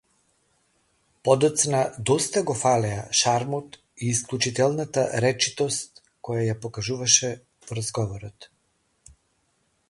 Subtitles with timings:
[1.27, 7.33] Подоцна доста го фалеа шармот и исклучителната речитост која ја покажуваше
[7.69, 8.51] во разговорот.